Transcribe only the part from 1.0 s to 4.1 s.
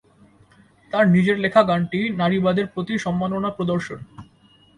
নিজের লেখা গানটি নারীবাদের প্রতি সম্মাননা প্রদর্শন।